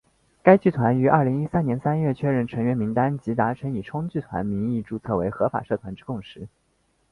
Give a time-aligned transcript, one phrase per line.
[0.41, 6.47] 该剧团于二零一三年三月确认成员名单及达成以冲剧团名义注册为合法社团之共识。